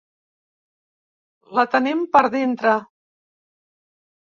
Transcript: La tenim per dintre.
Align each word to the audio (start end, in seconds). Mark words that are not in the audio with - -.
La 1.59 1.67
tenim 1.77 2.03
per 2.19 2.25
dintre. 2.39 2.77